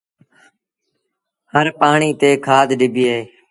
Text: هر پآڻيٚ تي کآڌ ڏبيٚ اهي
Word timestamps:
هر 1.53 1.67
پآڻيٚ 1.79 2.17
تي 2.19 2.29
کآڌ 2.45 2.67
ڏبيٚ 2.79 3.09
اهي 3.13 3.21